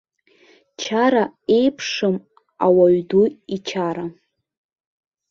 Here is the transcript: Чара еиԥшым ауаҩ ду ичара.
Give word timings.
Чара 0.81 1.23
еиԥшым 1.57 2.15
ауаҩ 2.65 2.99
ду 3.09 3.23
ичара. 3.55 4.05